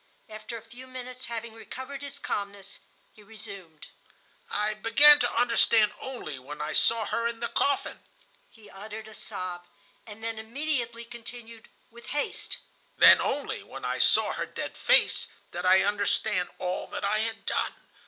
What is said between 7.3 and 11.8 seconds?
the coffin."... He uttered a sob, and then immediately continued,